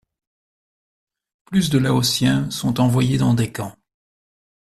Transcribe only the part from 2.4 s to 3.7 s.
sont envoyés dans des